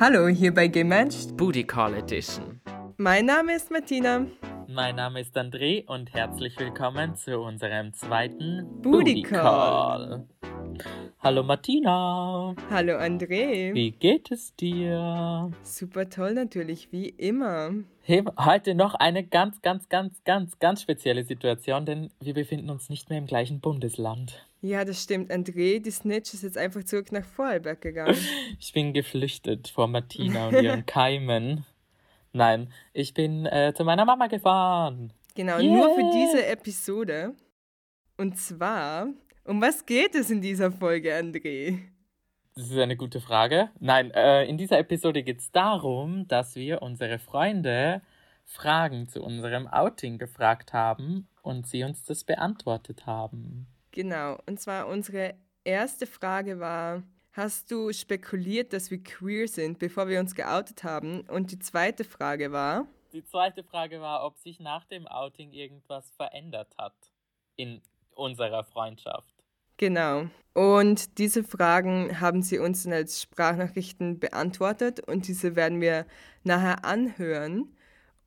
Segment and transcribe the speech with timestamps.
[0.00, 1.36] Hallo, hier bei Gematcht.
[1.36, 2.60] Booty Call Edition.
[2.98, 4.26] Mein Name ist Martina.
[4.68, 10.28] Mein Name ist André und herzlich willkommen zu unserem zweiten Booty Booty Call.
[11.20, 12.54] Hallo Martina.
[12.70, 13.74] Hallo André.
[13.74, 15.50] Wie geht es dir?
[15.64, 17.72] Super toll natürlich, wie immer.
[18.02, 22.88] Hey, heute noch eine ganz, ganz, ganz, ganz, ganz spezielle Situation, denn wir befinden uns
[22.88, 24.46] nicht mehr im gleichen Bundesland.
[24.62, 25.32] Ja, das stimmt.
[25.32, 28.16] André, die Snitch ist jetzt einfach zurück nach Vorarlberg gegangen.
[28.60, 31.64] Ich bin geflüchtet vor Martina und ihren Keimen.
[32.32, 35.12] Nein, ich bin äh, zu meiner Mama gefahren.
[35.34, 35.74] Genau, Yeah.
[35.76, 37.34] nur für diese Episode.
[38.16, 39.08] Und zwar,
[39.48, 41.78] um was geht es in dieser Folge, André?
[42.54, 43.70] Das ist eine gute Frage.
[43.80, 48.02] Nein, äh, in dieser Episode geht es darum, dass wir unsere Freunde
[48.44, 53.66] Fragen zu unserem Outing gefragt haben und sie uns das beantwortet haben.
[53.90, 57.02] Genau, und zwar unsere erste Frage war,
[57.32, 61.22] hast du spekuliert, dass wir queer sind, bevor wir uns geoutet haben?
[61.22, 66.10] Und die zweite Frage war, Die zweite Frage war, ob sich nach dem Outing irgendwas
[66.10, 66.94] verändert hat
[67.56, 67.80] in
[68.14, 69.37] unserer Freundschaft.
[69.78, 70.26] Genau.
[70.54, 76.04] Und diese Fragen haben sie uns dann als Sprachnachrichten beantwortet und diese werden wir
[76.42, 77.76] nachher anhören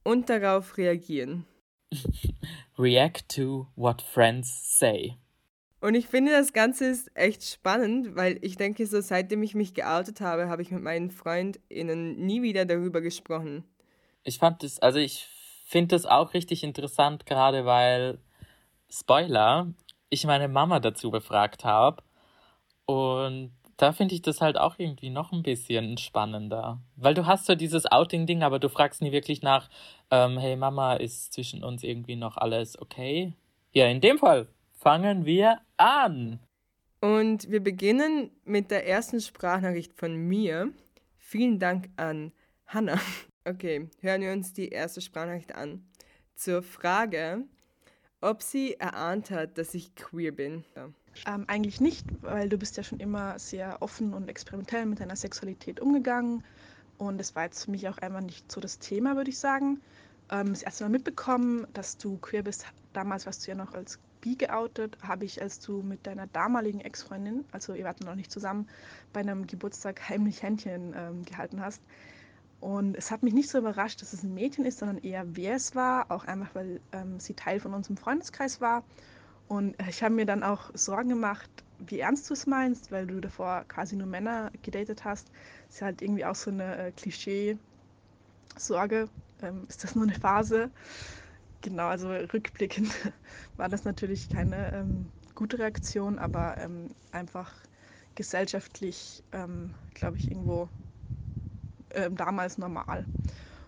[0.04, 1.46] und darauf reagieren.
[2.80, 5.18] React to what friends say.
[5.82, 9.74] Und ich finde, das Ganze ist echt spannend, weil ich denke, so seitdem ich mich
[9.74, 13.66] geoutet habe, habe ich mit meinen FreundInnen nie wieder darüber gesprochen.
[14.24, 15.28] Ich fand das, also ich
[15.66, 18.20] finde das auch richtig interessant, gerade weil,
[18.90, 19.74] Spoiler,
[20.12, 22.04] ich meine Mama dazu befragt habe.
[22.86, 26.80] Und da finde ich das halt auch irgendwie noch ein bisschen spannender.
[26.98, 29.70] Weil du hast so dieses Outing-Ding, aber du fragst nie wirklich nach,
[30.12, 33.34] ähm, hey Mama, ist zwischen uns irgendwie noch alles okay?
[33.72, 34.48] Ja, in dem Fall
[34.78, 36.40] fangen wir an.
[37.00, 40.72] Und wir beginnen mit der ersten Sprachnachricht von mir.
[41.18, 42.32] Vielen Dank an
[42.68, 43.00] Hannah.
[43.44, 45.84] Okay, hören wir uns die erste Sprachnachricht an.
[46.36, 47.44] Zur Frage,
[48.22, 50.64] ob sie erahnt hat, dass ich queer bin.
[50.76, 50.90] Ja.
[51.26, 55.16] Ähm, eigentlich nicht, weil du bist ja schon immer sehr offen und experimentell mit deiner
[55.16, 56.44] Sexualität umgegangen.
[56.98, 59.82] Und es war jetzt für mich auch einfach nicht so das Thema, würde ich sagen.
[60.30, 64.00] Ähm, das erste Mal mitbekommen, dass du queer bist, damals warst du ja noch als
[64.22, 68.32] bi geoutet, habe ich, als du mit deiner damaligen Ex-Freundin, also ihr wart noch nicht
[68.32, 68.70] zusammen,
[69.14, 71.82] bei einem Geburtstag heimlich Händchen ähm, gehalten hast.
[72.62, 75.56] Und es hat mich nicht so überrascht, dass es ein Mädchen ist, sondern eher wer
[75.56, 78.84] es war, auch einfach, weil ähm, sie Teil von unserem Freundeskreis war.
[79.48, 81.50] Und äh, ich habe mir dann auch Sorgen gemacht,
[81.80, 85.32] wie ernst du es meinst, weil du davor quasi nur Männer gedatet hast.
[85.68, 87.58] Das ist halt irgendwie auch so eine äh, Klischee-Sorge.
[89.42, 90.70] Ähm, ist das nur eine Phase?
[91.62, 92.92] Genau, also rückblickend
[93.58, 97.52] war das natürlich keine ähm, gute Reaktion, aber ähm, einfach
[98.16, 100.70] gesellschaftlich, ähm, glaube ich, irgendwo
[101.96, 103.06] ähm, damals normal.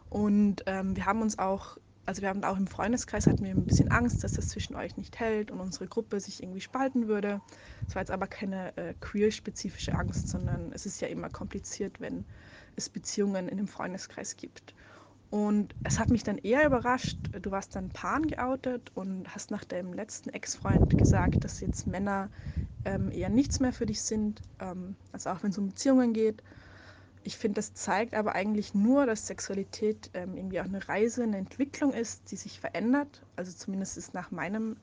[0.09, 3.66] Und ähm, wir haben uns auch, also wir haben auch im Freundeskreis hatten wir ein
[3.66, 7.41] bisschen Angst, dass das zwischen euch nicht hält und unsere Gruppe sich irgendwie spalten würde.
[7.88, 12.25] Es war jetzt aber keine äh, queer-spezifische Angst, sondern es ist ja immer kompliziert, wenn
[12.75, 14.73] es Beziehungen in dem Freundeskreis gibt.
[15.31, 19.63] Und es hat mich dann eher überrascht, du warst dann Pan geoutet und hast nach
[19.63, 22.29] deinem letzten Ex-Freund gesagt, dass jetzt Männer
[22.85, 26.44] ähm, eher nichts mehr für dich sind, ähm, also auch wenn es um Beziehungen geht.
[27.23, 31.38] Ich finde, das zeigt aber eigentlich nur, dass Sexualität ähm, irgendwie auch eine Reise, eine
[31.38, 33.22] Entwicklung ist, die sich verändert.
[33.35, 34.78] Also zumindest ist nach meinem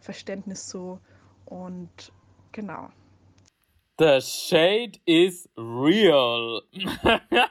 [0.00, 0.98] Verständnis so.
[1.46, 2.12] Und
[2.52, 2.90] genau.
[3.98, 6.62] The shade is real.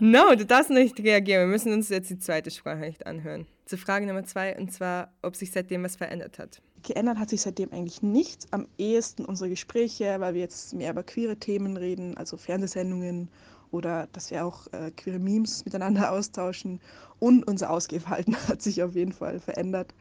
[0.00, 1.42] No, du darfst nicht reagieren.
[1.42, 3.46] Wir müssen uns jetzt die zweite Sprachnachricht anhören.
[3.64, 6.62] Zur Frage Nummer zwei, und zwar, ob sich seitdem was verändert hat.
[6.82, 8.46] Geändert hat sich seitdem eigentlich nichts.
[8.52, 13.30] Am ehesten unsere Gespräche, weil wir jetzt mehr über queere Themen reden, also Fernsehsendungen
[13.70, 16.80] oder dass wir auch äh, queere Memes miteinander austauschen.
[17.18, 19.94] Und unser Ausgehverhalten hat sich auf jeden Fall verändert.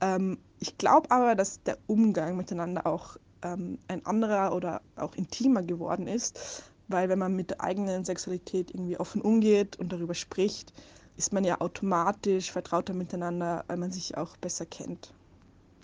[0.00, 5.62] Ähm, ich glaube aber, dass der Umgang miteinander auch ähm, ein anderer oder auch intimer
[5.62, 10.72] geworden ist, weil wenn man mit der eigenen Sexualität irgendwie offen umgeht und darüber spricht,
[11.16, 15.12] ist man ja automatisch vertrauter miteinander, weil man sich auch besser kennt.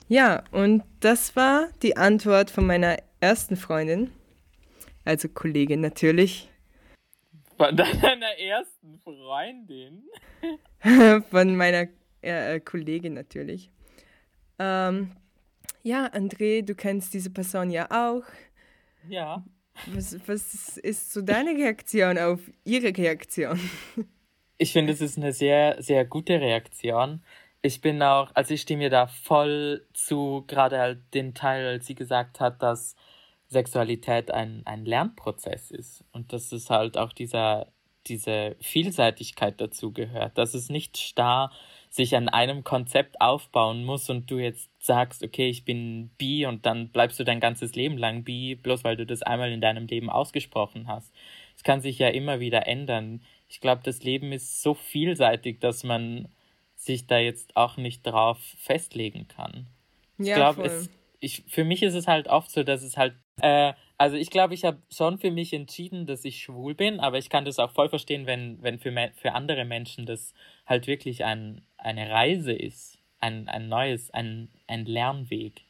[0.08, 4.10] Ja, und das war die Antwort von meiner ersten Freundin,
[5.04, 6.50] also Kollegin natürlich,
[7.56, 10.02] Von deiner ersten Freundin.
[11.30, 11.88] von meiner
[12.22, 13.70] äh, äh, Kollegin natürlich.
[14.58, 15.12] Ähm,
[15.82, 18.24] ja, André, du kennst diese Person ja auch.
[19.08, 19.44] Ja.
[19.86, 23.58] Was, was ist so deine Reaktion auf ihre Reaktion?
[24.56, 27.22] Ich finde, es ist eine sehr, sehr gute Reaktion.
[27.66, 31.86] Ich bin auch, also ich stimme ihr da voll zu, gerade halt den Teil, als
[31.86, 32.94] sie gesagt hat, dass
[33.48, 37.68] Sexualität ein, ein Lernprozess ist und dass es halt auch dieser,
[38.06, 41.50] diese Vielseitigkeit dazu gehört, dass es nicht starr
[41.88, 46.66] sich an einem Konzept aufbauen muss und du jetzt sagst, okay, ich bin bi und
[46.66, 49.86] dann bleibst du dein ganzes Leben lang bi, bloß weil du das einmal in deinem
[49.86, 51.14] Leben ausgesprochen hast.
[51.56, 53.22] Es kann sich ja immer wieder ändern.
[53.48, 56.28] Ich glaube, das Leben ist so vielseitig, dass man
[56.84, 59.66] sich da jetzt auch nicht drauf festlegen kann.
[60.18, 60.88] Ja, ich glaube,
[61.20, 64.54] ich, für mich ist es halt oft so, dass es halt, äh, also ich glaube,
[64.54, 67.72] ich habe schon für mich entschieden, dass ich schwul bin, aber ich kann das auch
[67.72, 70.34] voll verstehen, wenn, wenn für, für andere Menschen das
[70.66, 75.62] halt wirklich ein, eine Reise ist, ein, ein neues, ein, ein Lernweg.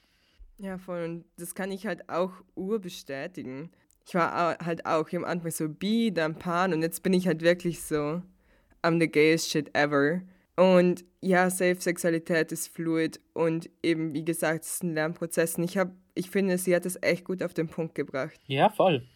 [0.59, 1.05] Ja, voll.
[1.05, 3.71] Und das kann ich halt auch urbestätigen.
[4.07, 7.43] Ich war halt auch am Anfang so bi, dann pan und jetzt bin ich halt
[7.43, 8.23] wirklich so,
[8.83, 10.21] I'm the gayest shit ever.
[10.57, 15.57] Und ja, Safe-Sexualität ist fluid und eben, wie gesagt, es ist ein Lernprozess.
[15.57, 18.39] Und ich, hab, ich finde, sie hat es echt gut auf den Punkt gebracht.
[18.47, 19.07] Ja, voll.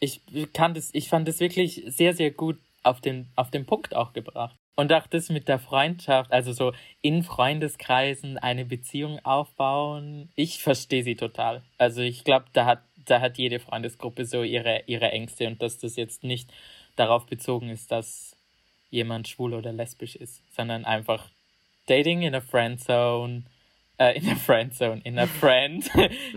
[0.00, 0.20] Ich,
[0.52, 4.12] kann das, ich fand es wirklich sehr, sehr gut auf den, auf den Punkt auch
[4.12, 4.56] gebracht.
[4.74, 6.72] Und auch das mit der Freundschaft, also so
[7.02, 11.62] in Freundeskreisen eine Beziehung aufbauen, ich verstehe sie total.
[11.78, 15.78] Also ich glaube, da hat, da hat jede Freundesgruppe so ihre, ihre Ängste und dass
[15.78, 16.50] das jetzt nicht
[16.96, 18.34] darauf bezogen ist, dass
[18.92, 21.30] jemand schwul oder lesbisch ist, sondern einfach
[21.86, 23.42] Dating in a Friend Zone,
[23.98, 25.84] äh, in a Friend Zone, in a Friend,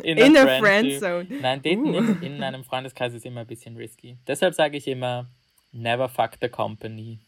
[0.01, 1.27] in, in a, a Friend Zone.
[1.41, 1.97] Nein, Daten uh.
[1.97, 4.17] in, in einem Freundeskreis ist immer ein bisschen risky.
[4.25, 5.29] Deshalb sage ich immer,
[5.71, 7.19] never fuck the company.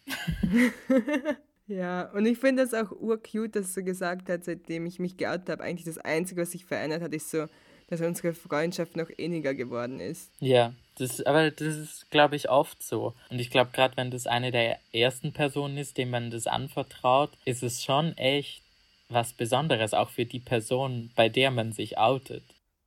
[1.68, 5.50] ja, und ich finde das auch urcute, dass du gesagt hast, seitdem ich mich geoutet
[5.50, 7.45] habe, eigentlich das Einzige, was sich verändert hat, ist so,
[7.87, 10.31] dass unsere Freundschaft noch inniger geworden ist.
[10.39, 13.13] Ja, das, aber das ist, glaube ich, oft so.
[13.29, 17.31] Und ich glaube, gerade wenn das eine der ersten Personen ist, dem man das anvertraut,
[17.45, 18.61] ist es schon echt
[19.09, 22.43] was Besonderes, auch für die Person, bei der man sich outet.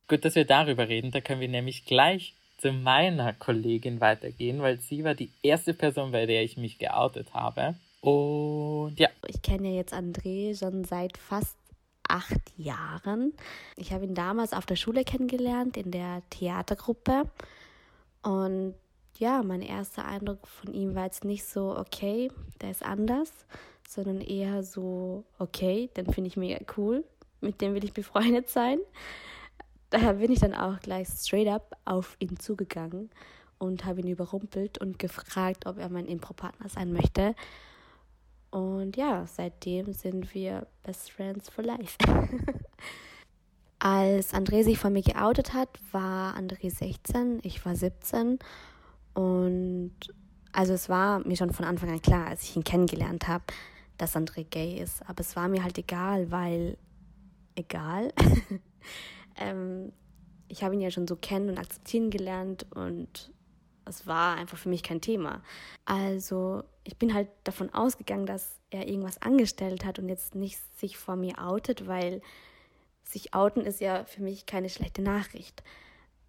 [0.07, 4.79] Gut, dass wir darüber reden, da können wir nämlich gleich zu meiner Kollegin weitergehen, weil
[4.79, 7.75] sie war die erste Person, bei der ich mich geoutet habe.
[8.01, 9.09] Und ja.
[9.27, 11.55] Ich kenne ja jetzt André schon seit fast
[12.11, 13.33] acht Jahren.
[13.75, 17.23] Ich habe ihn damals auf der Schule kennengelernt, in der Theatergruppe.
[18.21, 18.75] Und
[19.17, 22.31] ja, mein erster Eindruck von ihm war jetzt nicht so, okay,
[22.61, 23.31] der ist anders,
[23.87, 27.03] sondern eher so, okay, den finde ich mega cool,
[27.39, 28.79] mit dem will ich befreundet sein.
[29.89, 33.09] Daher bin ich dann auch gleich straight up auf ihn zugegangen
[33.57, 37.35] und habe ihn überrumpelt und gefragt, ob er mein Impro-Partner sein möchte.
[38.51, 41.97] Und ja, seitdem sind wir Best Friends for Life.
[43.79, 48.37] Als André sich von mir geoutet hat, war André 16, ich war 17.
[49.13, 49.95] Und
[50.51, 53.45] also es war mir schon von Anfang an klar, als ich ihn kennengelernt habe,
[53.97, 55.01] dass André gay ist.
[55.07, 56.77] Aber es war mir halt egal, weil
[57.55, 58.13] egal.
[59.37, 59.93] ähm,
[60.47, 63.31] ich habe ihn ja schon so kennen und akzeptieren gelernt und
[63.85, 65.41] es war einfach für mich kein Thema.
[65.85, 70.97] Also ich bin halt davon ausgegangen, dass er irgendwas angestellt hat und jetzt nicht sich
[70.97, 72.21] vor mir outet, weil
[73.03, 75.63] sich outen ist ja für mich keine schlechte Nachricht.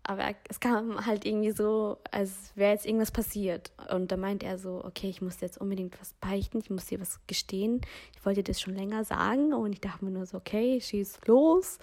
[0.04, 3.70] Aber es kam halt irgendwie so, als wäre jetzt irgendwas passiert.
[3.92, 7.00] Und da meint er so, okay, ich muss jetzt unbedingt was beichten, ich muss dir
[7.00, 7.80] was gestehen.
[8.16, 11.78] Ich wollte das schon länger sagen und ich dachte mir nur so, okay, schieß los.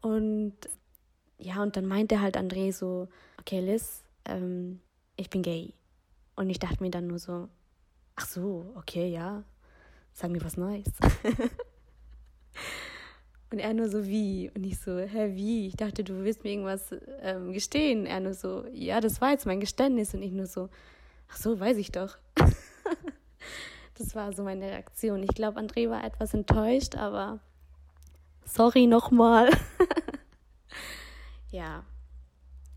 [0.00, 0.54] Und
[1.38, 4.80] ja, und dann meinte halt André so, okay, Liz, ähm,
[5.16, 5.74] ich bin gay.
[6.36, 7.48] Und ich dachte mir dann nur so,
[8.16, 9.44] ach so, okay, ja,
[10.12, 10.88] sag mir was Neues.
[13.50, 14.50] und er nur so, wie?
[14.54, 15.68] Und ich so, hä, wie?
[15.68, 18.06] Ich dachte, du willst mir irgendwas ähm, gestehen.
[18.06, 20.14] Er nur so, ja, das war jetzt mein Geständnis.
[20.14, 20.68] Und ich nur so,
[21.28, 22.18] ach so, weiß ich doch.
[23.94, 25.22] das war so meine Reaktion.
[25.22, 27.40] Ich glaube, André war etwas enttäuscht, aber
[28.44, 29.50] sorry nochmal.
[31.50, 31.84] ja,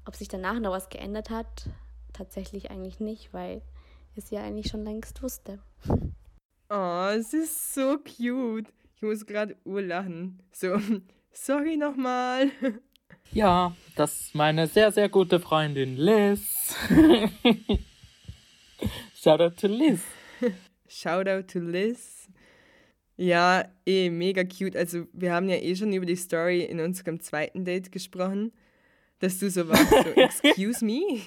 [0.08, 1.70] ob sich danach noch was geändert hat,
[2.14, 3.62] tatsächlich eigentlich nicht, weil
[4.16, 5.60] es ja eigentlich schon längst wusste.
[6.70, 8.68] Oh, es ist so cute.
[8.98, 10.44] Ich muss gerade urlachen.
[10.52, 10.78] So,
[11.32, 12.52] sorry nochmal.
[13.32, 16.76] Ja, das ist meine sehr, sehr gute Freundin Liz.
[19.16, 20.02] Shoutout to Liz.
[20.88, 22.30] Shoutout to Liz.
[23.18, 24.78] Ja, eh, mega cute.
[24.78, 28.54] Also, wir haben ja eh schon über die Story in unserem zweiten Date gesprochen,
[29.20, 31.22] dass du so warst, so, excuse me?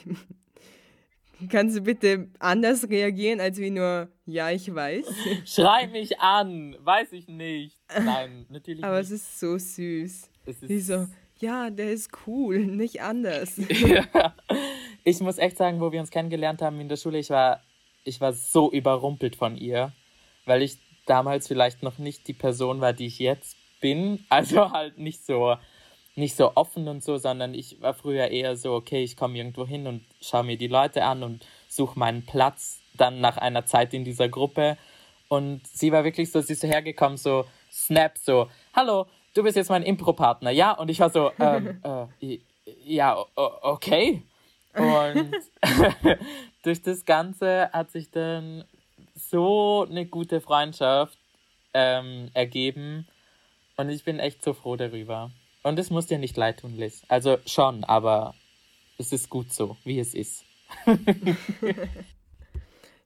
[1.48, 5.06] Kannst du bitte anders reagieren, als wie nur, ja, ich weiß?
[5.46, 7.78] Schrei mich an, weiß ich nicht.
[7.88, 9.10] Nein, natürlich Aber nicht.
[9.10, 10.30] es ist so süß.
[10.44, 11.06] Es ist Wie so,
[11.38, 13.56] ja, der ist cool, nicht anders.
[13.68, 14.34] ja.
[15.04, 17.62] Ich muss echt sagen, wo wir uns kennengelernt haben in der Schule, ich war,
[18.04, 19.92] ich war so überrumpelt von ihr,
[20.44, 24.24] weil ich damals vielleicht noch nicht die Person war, die ich jetzt bin.
[24.28, 25.56] Also halt nicht so
[26.20, 29.66] nicht so offen und so, sondern ich war früher eher so, okay, ich komme irgendwo
[29.66, 33.92] hin und schaue mir die Leute an und suche meinen Platz dann nach einer Zeit
[33.94, 34.76] in dieser Gruppe.
[35.28, 39.56] Und sie war wirklich so, sie ist so hergekommen, so Snap, so, hallo, du bist
[39.56, 40.72] jetzt mein Impro-Partner, ja?
[40.72, 41.80] Und ich war so, ähm,
[42.20, 42.38] äh,
[42.84, 44.22] ja, okay.
[44.74, 45.32] Und
[46.62, 48.64] durch das Ganze hat sich dann
[49.14, 51.18] so eine gute Freundschaft
[51.74, 53.06] ähm, ergeben.
[53.76, 55.30] Und ich bin echt so froh darüber.
[55.62, 57.02] Und es muss dir nicht leid tun, Liz.
[57.08, 58.34] Also schon, aber
[58.98, 60.44] es ist gut so, wie es ist.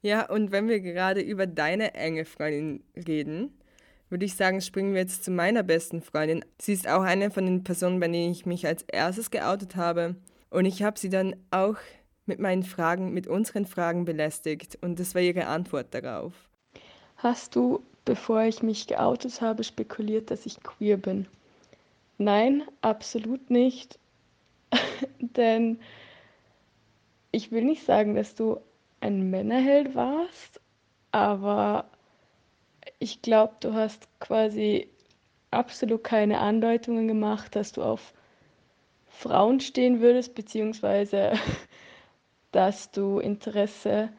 [0.02, 3.58] ja, und wenn wir gerade über deine enge Freundin reden,
[4.10, 6.44] würde ich sagen, springen wir jetzt zu meiner besten Freundin.
[6.60, 10.14] Sie ist auch eine von den Personen, bei denen ich mich als erstes geoutet habe.
[10.50, 11.76] Und ich habe sie dann auch
[12.26, 14.78] mit meinen Fragen, mit unseren Fragen belästigt.
[14.80, 16.32] Und das war ihre Antwort darauf.
[17.16, 21.26] Hast du, bevor ich mich geoutet habe, spekuliert, dass ich queer bin?
[22.18, 23.98] Nein, absolut nicht.
[25.20, 25.80] Denn
[27.32, 28.60] ich will nicht sagen, dass du
[29.00, 30.60] ein Männerheld warst,
[31.10, 31.90] aber
[32.98, 34.88] ich glaube, du hast quasi
[35.50, 38.12] absolut keine Andeutungen gemacht, dass du auf
[39.06, 41.32] Frauen stehen würdest, beziehungsweise
[42.52, 44.10] dass du Interesse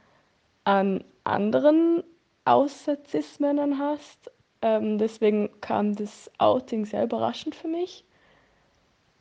[0.63, 2.03] an anderen
[2.45, 4.31] außer Cis-Männern hast.
[4.61, 8.03] Ähm, deswegen kam das Outing sehr überraschend für mich.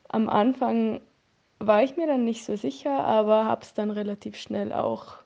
[0.09, 1.00] Am Anfang
[1.59, 5.19] war ich mir dann nicht so sicher, aber habe es dann relativ schnell auch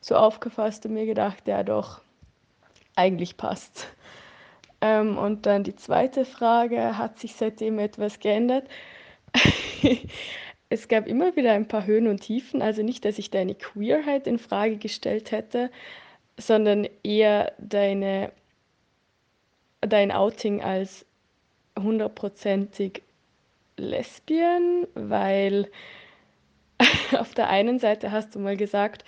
[0.00, 2.00] so aufgefasst und mir gedacht, ja doch,
[2.94, 3.88] eigentlich passt.
[4.80, 8.68] Ähm, und dann die zweite Frage, hat sich seitdem etwas geändert?
[10.68, 14.26] es gab immer wieder ein paar Höhen und Tiefen, also nicht, dass ich deine Queerheit
[14.26, 15.70] in Frage gestellt hätte,
[16.36, 18.32] sondern eher deine,
[19.80, 21.04] dein Outing als
[21.78, 23.02] hundertprozentig
[23.76, 25.70] Lesbian, weil
[27.18, 29.04] auf der einen Seite hast du mal gesagt,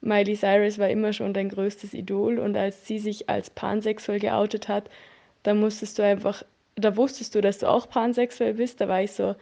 [0.00, 4.68] Miley Cyrus war immer schon dein größtes Idol und als sie sich als pansexuell geoutet
[4.68, 4.90] hat,
[5.42, 6.42] da musstest du einfach,
[6.74, 8.80] da wusstest du, dass du auch pansexuell bist.
[8.80, 9.34] Da war ich so,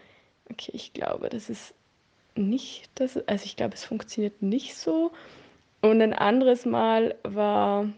[0.51, 1.75] okay, ich glaube, das ist
[2.37, 5.13] nicht, das, also ich glaube, es funktioniert nicht so.
[5.81, 7.89] Und ein anderes Mal war,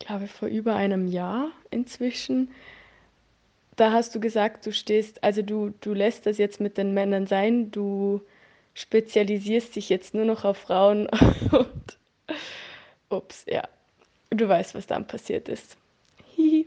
[0.00, 2.50] glaube vor über einem Jahr inzwischen.
[3.76, 7.26] Da hast du gesagt, du stehst, also du, du lässt das jetzt mit den Männern
[7.26, 8.20] sein, du
[8.74, 11.06] spezialisierst dich jetzt nur noch auf Frauen
[11.52, 11.98] und
[13.08, 13.62] ups, ja,
[14.30, 15.76] du weißt, was dann passiert ist.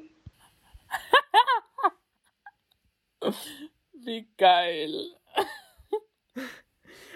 [3.93, 5.07] Wie geil.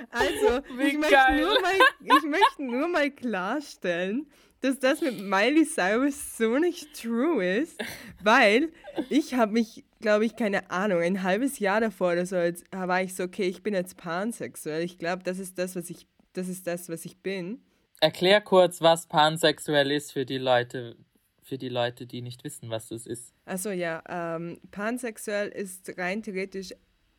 [0.09, 4.27] Also, ich, möchte nur mal, ich möchte nur mal klarstellen,
[4.61, 7.79] dass das mit Miley Cyrus so nicht true ist,
[8.23, 8.69] weil
[9.09, 13.15] ich habe mich, glaube ich, keine Ahnung, ein halbes Jahr davor oder so, war ich
[13.15, 14.83] so, okay, ich bin jetzt pansexuell.
[14.83, 17.61] Ich glaube, das ist das, was ich, das ist das, was ich bin.
[17.99, 20.97] Erklär kurz, was pansexuell ist für die Leute,
[21.43, 23.33] für die Leute, die nicht wissen, was das ist.
[23.45, 26.73] Also ja, ähm, pansexuell ist rein theoretisch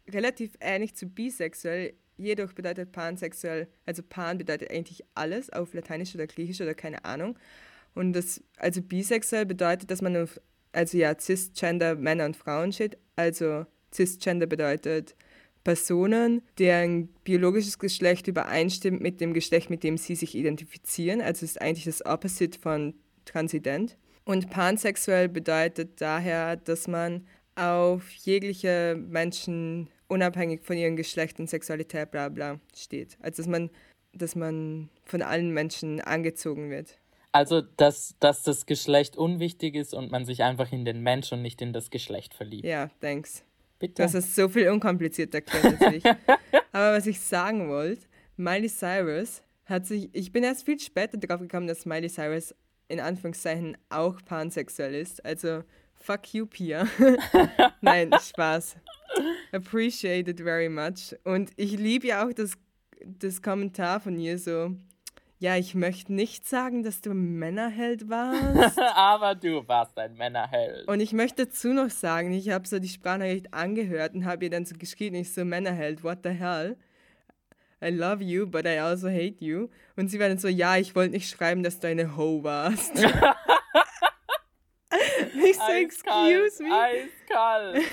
[0.08, 1.94] relativ ähnlich zu bisexuell.
[2.18, 7.38] Jedoch bedeutet pansexuell, also pan bedeutet eigentlich alles auf Lateinisch oder Griechisch oder keine Ahnung.
[7.94, 10.40] Und das, also bisexuell bedeutet, dass man auf,
[10.72, 12.98] also ja, cisgender Männer und Frauen steht.
[13.16, 15.14] Also cisgender bedeutet
[15.64, 21.20] Personen, deren biologisches Geschlecht übereinstimmt mit dem Geschlecht, mit dem sie sich identifizieren.
[21.20, 22.94] Also ist eigentlich das Opposite von
[23.24, 23.96] transident.
[24.24, 32.10] Und pansexuell bedeutet daher, dass man auf jegliche Menschen unabhängig von ihrem Geschlecht und Sexualität,
[32.10, 33.16] bla bla, steht.
[33.20, 33.70] Also dass man,
[34.12, 36.98] dass man von allen Menschen angezogen wird.
[37.30, 41.42] Also, dass, dass das Geschlecht unwichtig ist und man sich einfach in den Mensch und
[41.42, 42.64] nicht in das Geschlecht verliebt.
[42.64, 43.44] Ja, thanks.
[43.78, 44.02] Bitte.
[44.02, 46.04] Das ist so viel unkomplizierter erklärt als ich.
[46.72, 48.02] Aber was ich sagen wollte,
[48.36, 52.54] Miley Cyrus hat sich, ich bin erst viel später darauf gekommen, dass Miley Cyrus
[52.88, 55.24] in Anführungszeichen auch pansexuell ist.
[55.24, 55.62] Also,
[55.94, 56.88] fuck you, Pia.
[57.82, 58.76] Nein, Spaß.
[59.52, 61.16] Appreciate it very much.
[61.24, 62.52] Und ich liebe ja auch das,
[63.04, 64.76] das Kommentar von ihr so.
[65.40, 68.76] Ja, ich möchte nicht sagen, dass du ein Männerheld warst.
[68.94, 70.88] Aber du warst ein Männerheld.
[70.88, 74.50] Und ich möchte dazu noch sagen, ich habe so die Sprachnachricht angehört und habe ihr
[74.50, 76.76] dann so geschrieben, ich so, Männerheld, what the hell?
[77.80, 79.68] I love you, but I also hate you.
[79.96, 82.96] Und sie war dann so, ja, ich wollte nicht schreiben, dass du eine Ho warst.
[85.34, 86.68] ich so, excuse me.
[86.72, 87.84] Eiskalt.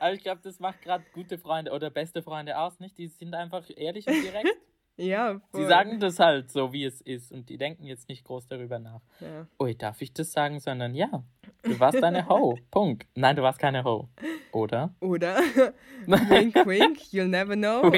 [0.00, 2.96] Aber ich glaube, das macht gerade gute Freunde oder beste Freunde aus, nicht?
[2.98, 4.48] Die sind einfach ehrlich und direkt.
[4.96, 5.62] Ja, voll.
[5.62, 8.78] Sie sagen das halt so, wie es ist und die denken jetzt nicht groß darüber
[8.78, 9.00] nach.
[9.20, 9.46] Ja.
[9.58, 10.60] Ui, darf ich das sagen?
[10.60, 11.24] Sondern ja,
[11.62, 12.58] du warst eine Ho.
[12.70, 13.06] Punkt.
[13.14, 14.10] Nein, du warst keine Ho.
[14.52, 14.94] Oder?
[15.00, 15.38] Oder?
[16.06, 17.90] wink, wink, you'll never know.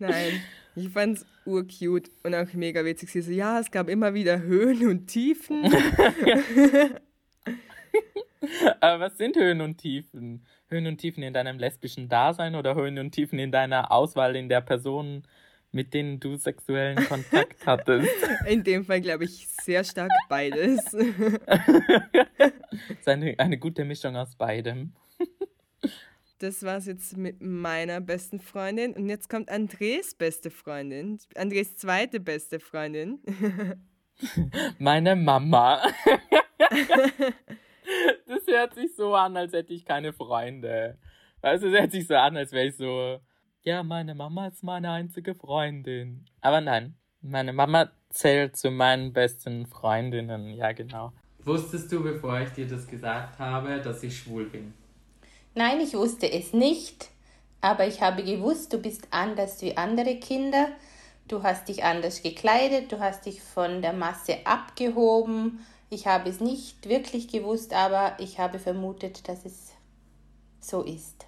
[0.00, 0.42] Nein,
[0.74, 3.12] ich fand's urcute und auch mega witzig.
[3.12, 5.72] Sie so, ja, es gab immer wieder Höhen und Tiefen.
[8.80, 10.44] Aber was sind Höhen und Tiefen?
[10.68, 14.48] Höhen und Tiefen in deinem lesbischen Dasein oder Höhen und Tiefen in deiner Auswahl in
[14.48, 15.22] der Personen,
[15.72, 18.08] mit denen du sexuellen Kontakt hattest?
[18.46, 20.80] In dem Fall glaube ich sehr stark beides.
[22.70, 24.92] Das ist eine, eine gute Mischung aus beidem.
[26.38, 28.92] Das war's jetzt mit meiner besten Freundin.
[28.92, 31.18] Und jetzt kommt Andres beste Freundin.
[31.34, 33.18] Andres zweite beste Freundin.
[34.78, 35.82] Meine Mama.
[38.48, 40.96] Hört sich so an, als hätte ich keine Freunde.
[41.42, 43.20] Weißt du, es hört sich so an, als wäre ich so,
[43.62, 46.24] ja, meine Mama ist meine einzige Freundin.
[46.40, 51.12] Aber nein, meine Mama zählt zu meinen besten Freundinnen, ja genau.
[51.44, 54.72] Wusstest du, bevor ich dir das gesagt habe, dass ich schwul bin?
[55.54, 57.08] Nein, ich wusste es nicht,
[57.60, 60.68] aber ich habe gewusst, du bist anders wie andere Kinder.
[61.28, 65.64] Du hast dich anders gekleidet, du hast dich von der Masse abgehoben.
[65.90, 69.72] Ich habe es nicht wirklich gewusst, aber ich habe vermutet, dass es
[70.60, 71.26] so ist.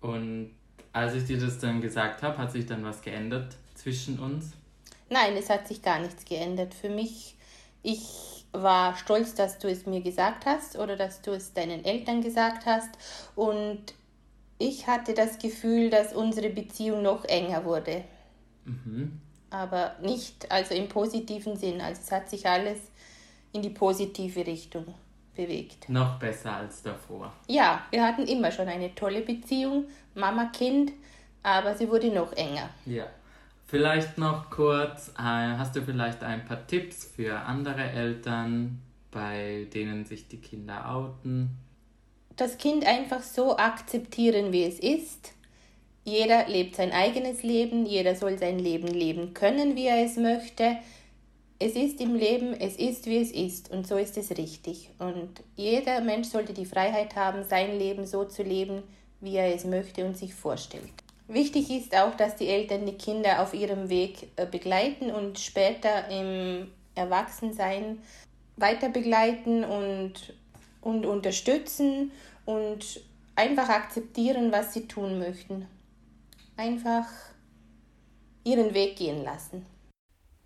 [0.00, 0.54] Und
[0.92, 4.52] als ich dir das dann gesagt habe, hat sich dann was geändert zwischen uns?
[5.10, 7.36] Nein, es hat sich gar nichts geändert für mich.
[7.82, 12.22] Ich war stolz, dass du es mir gesagt hast oder dass du es deinen Eltern
[12.22, 12.90] gesagt hast.
[13.34, 13.94] Und
[14.58, 18.04] ich hatte das Gefühl, dass unsere Beziehung noch enger wurde.
[18.64, 19.20] Mhm.
[19.50, 21.80] Aber nicht also im positiven Sinn.
[21.80, 22.78] Also es hat sich alles
[23.52, 24.86] in die positive Richtung
[25.34, 25.88] bewegt.
[25.88, 27.32] Noch besser als davor.
[27.48, 30.92] Ja, wir hatten immer schon eine tolle Beziehung, Mama-Kind,
[31.42, 32.68] aber sie wurde noch enger.
[32.86, 33.06] Ja.
[33.66, 38.80] Vielleicht noch kurz, äh, hast du vielleicht ein paar Tipps für andere Eltern,
[39.10, 41.56] bei denen sich die Kinder outen?
[42.36, 45.32] Das Kind einfach so akzeptieren, wie es ist.
[46.04, 50.76] Jeder lebt sein eigenes Leben, jeder soll sein Leben leben können, wie er es möchte.
[51.58, 54.90] Es ist im Leben, es ist, wie es ist und so ist es richtig.
[54.98, 58.82] Und jeder Mensch sollte die Freiheit haben, sein Leben so zu leben,
[59.20, 60.92] wie er es möchte und sich vorstellt.
[61.26, 66.08] Wichtig ist auch, dass die Eltern die Kinder auf ihrem Weg äh, begleiten und später
[66.10, 67.98] im Erwachsensein
[68.56, 70.34] weiter begleiten und,
[70.82, 72.12] und unterstützen
[72.44, 73.00] und
[73.36, 75.66] einfach akzeptieren, was sie tun möchten.
[76.56, 77.06] Einfach
[78.44, 79.66] ihren Weg gehen lassen.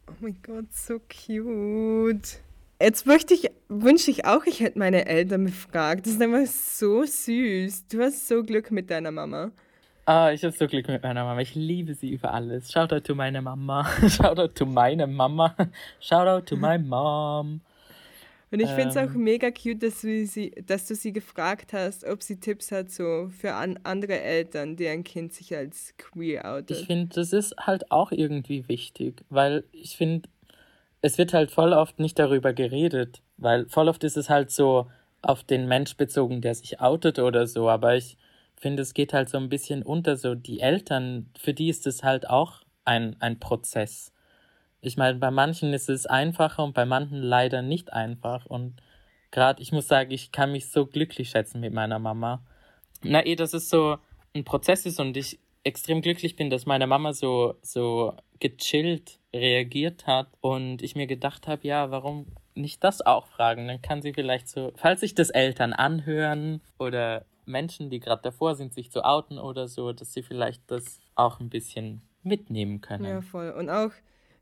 [0.09, 2.39] Oh mein Gott, so cute.
[2.81, 6.07] Jetzt möchte ich, wünsche ich auch, ich hätte meine Eltern befragt.
[6.07, 7.89] Das ist einfach so süß.
[7.89, 9.51] Du hast so Glück mit deiner Mama.
[10.07, 11.41] Ah, ich habe so Glück mit meiner Mama.
[11.41, 12.73] Ich liebe sie über alles.
[12.73, 13.85] Shoutout to meine Mama.
[14.09, 15.55] Shoutout to meine Mama.
[16.01, 17.61] Shoutout to my mom.
[18.51, 19.25] Und ich finde es auch Ähm.
[19.25, 23.29] mega cute, dass du, sie, dass du sie gefragt hast, ob sie Tipps hat so
[23.29, 26.79] für an, andere Eltern, deren Kind sich als queer outet.
[26.79, 30.29] Ich finde, das ist halt auch irgendwie wichtig, weil ich finde,
[31.03, 34.91] es wird halt voll oft nicht darüber geredet, weil voll oft ist es halt so
[35.21, 38.17] auf den Mensch bezogen, der sich outet oder so, aber ich
[38.57, 42.03] finde, es geht halt so ein bisschen unter, so die Eltern, für die ist es
[42.03, 44.13] halt auch ein, ein Prozess.
[44.81, 48.81] Ich meine, bei manchen ist es einfacher und bei manchen leider nicht einfach und
[49.31, 52.43] gerade, ich muss sagen, ich kann mich so glücklich schätzen mit meiner Mama.
[53.03, 53.99] Na eh, dass es so
[54.35, 60.07] ein Prozess ist und ich extrem glücklich bin, dass meine Mama so, so gechillt reagiert
[60.07, 63.69] hat und ich mir gedacht habe, ja, warum nicht das auch fragen?
[63.69, 68.55] Dann kann sie vielleicht so, falls sich das Eltern anhören oder Menschen, die gerade davor
[68.55, 73.05] sind, sich zu outen oder so, dass sie vielleicht das auch ein bisschen mitnehmen können.
[73.05, 73.51] Ja, voll.
[73.51, 73.93] Und auch,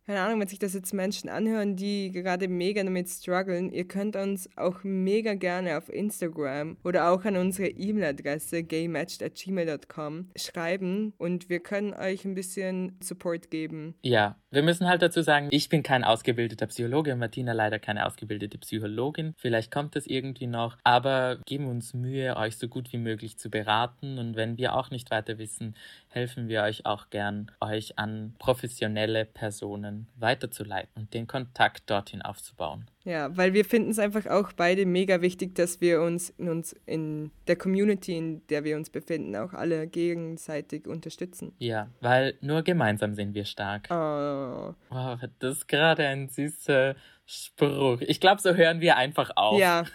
[0.07, 4.15] keine Ahnung, wenn sich das jetzt Menschen anhören, die gerade mega damit strugglen, ihr könnt
[4.15, 11.59] uns auch mega gerne auf Instagram oder auch an unsere E-Mail-Adresse gaymatched.gmail.com schreiben und wir
[11.59, 13.97] können euch ein bisschen Support geben.
[14.03, 18.59] Ja, wir müssen halt dazu sagen, ich bin kein ausgebildeter Psychologe, Martina leider keine ausgebildete
[18.59, 19.35] Psychologin.
[19.37, 23.51] Vielleicht kommt es irgendwie noch, aber geben uns Mühe, euch so gut wie möglich zu
[23.51, 25.75] beraten und wenn wir auch nicht weiter wissen,
[26.11, 32.87] helfen wir euch auch gern, euch an professionelle Personen weiterzuleiten und den Kontakt dorthin aufzubauen.
[33.05, 36.75] Ja, weil wir finden es einfach auch beide mega wichtig, dass wir uns in, uns
[36.87, 41.53] in der Community, in der wir uns befinden, auch alle gegenseitig unterstützen.
[41.59, 43.89] Ja, weil nur gemeinsam sind wir stark.
[43.91, 46.97] Oh, Wow, das ist gerade ein süßer,
[47.29, 48.01] Spruch.
[48.03, 49.59] Ich glaube, so hören wir einfach auf.
[49.59, 49.85] Ja.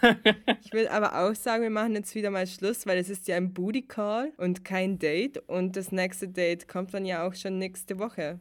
[0.64, 3.36] Ich will aber auch sagen, wir machen jetzt wieder mal Schluss, weil es ist ja
[3.36, 5.38] ein Booty Call und kein Date.
[5.48, 8.40] Und das nächste Date kommt dann ja auch schon nächste Woche.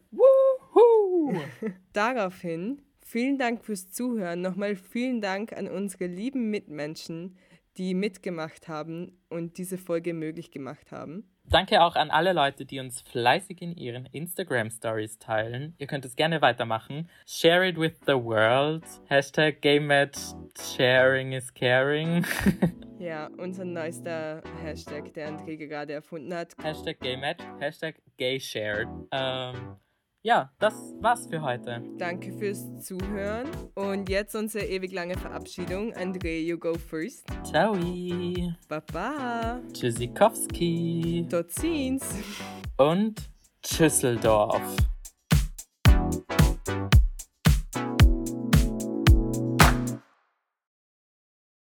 [1.93, 4.41] Daraufhin, vielen Dank fürs Zuhören.
[4.41, 7.37] Nochmal vielen Dank an unsere lieben Mitmenschen,
[7.77, 11.27] die mitgemacht haben und diese Folge möglich gemacht haben.
[11.45, 15.75] Danke auch an alle Leute, die uns fleißig in ihren Instagram Stories teilen.
[15.79, 17.09] Ihr könnt es gerne weitermachen.
[17.25, 18.83] Share it with the world.
[19.07, 20.17] Hashtag GayMed
[20.57, 22.25] Sharing is Caring.
[23.01, 26.53] Ja, unser neuester Hashtag, der André gerade erfunden hat.
[26.61, 27.37] Hashtag GayMed.
[27.59, 28.87] Hashtag GayShared.
[29.11, 29.75] Ähm,
[30.23, 31.81] ja, das war's für heute.
[31.97, 33.47] Danke fürs Zuhören.
[33.75, 35.93] Und jetzt unsere ewig lange Verabschiedung.
[35.93, 37.25] André, you go first.
[37.43, 37.75] Ciao.
[38.67, 39.59] Baba.
[39.73, 41.25] Tschüssikowski.
[41.29, 42.03] Tot ziens.
[42.77, 43.29] Und
[43.63, 44.77] Tschüsseldorf.